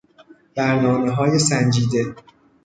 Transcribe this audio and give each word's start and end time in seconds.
برنامههای 0.55 1.39
سنجیده 1.39 2.15